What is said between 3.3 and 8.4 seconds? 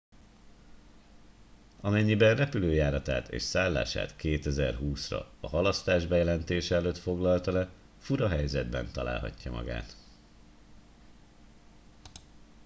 szállását 2020 ra a halasztás bejelentése előtt foglalta le fura